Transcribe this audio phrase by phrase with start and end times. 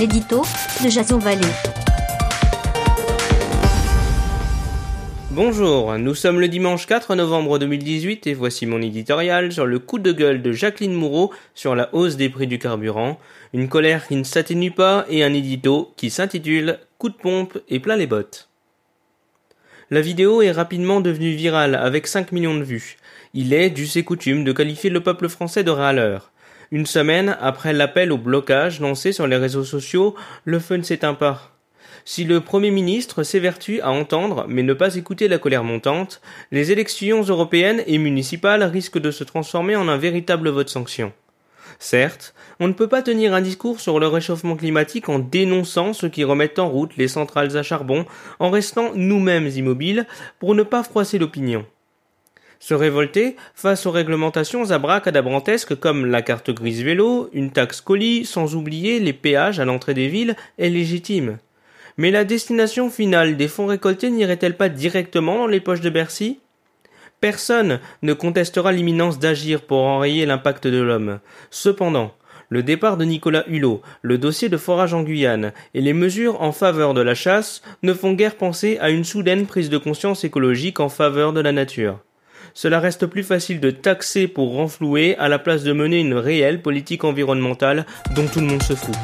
[0.00, 0.40] l'édito
[0.82, 1.18] de Jason.
[5.30, 9.98] Bonjour, nous sommes le dimanche 4 novembre 2018 et voici mon éditorial sur le coup
[9.98, 13.20] de gueule de Jacqueline Moureau sur la hausse des prix du carburant,
[13.52, 17.78] une colère qui ne s'atténue pas et un édito qui s'intitule Coup de pompe et
[17.78, 18.48] plein les bottes.
[19.90, 22.96] La vidéo est rapidement devenue virale avec 5 millions de vues.
[23.34, 26.29] Il est, du ses coutumes, de qualifier le peuple français de râleur.
[26.72, 31.14] Une semaine après l'appel au blocage lancé sur les réseaux sociaux, le feu ne s'éteint
[31.14, 31.50] pas.
[32.04, 36.20] Si le Premier ministre s'évertue à entendre mais ne pas écouter la colère montante,
[36.52, 41.12] les élections européennes et municipales risquent de se transformer en un véritable vote sanction.
[41.80, 46.08] Certes, on ne peut pas tenir un discours sur le réchauffement climatique en dénonçant ceux
[46.08, 48.06] qui remettent en route les centrales à charbon
[48.38, 50.06] en restant nous-mêmes immobiles
[50.38, 51.66] pour ne pas froisser l'opinion.
[52.62, 58.54] Se révolter face aux réglementations abracadabrantesques comme la carte grise vélo, une taxe colis, sans
[58.54, 61.38] oublier les péages à l'entrée des villes, est légitime.
[61.96, 66.38] Mais la destination finale des fonds récoltés n'irait-elle pas directement dans les poches de Bercy?
[67.22, 71.20] Personne ne contestera l'imminence d'agir pour enrayer l'impact de l'homme.
[71.50, 72.12] Cependant,
[72.50, 76.52] le départ de Nicolas Hulot, le dossier de forage en Guyane et les mesures en
[76.52, 80.78] faveur de la chasse ne font guère penser à une soudaine prise de conscience écologique
[80.78, 82.00] en faveur de la nature
[82.54, 86.62] cela reste plus facile de taxer pour renflouer à la place de mener une réelle
[86.62, 88.96] politique environnementale dont tout le monde se fout.